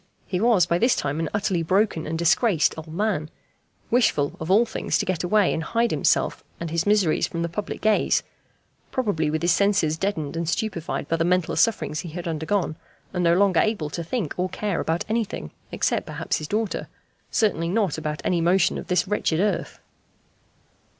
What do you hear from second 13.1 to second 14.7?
and no longer able to think or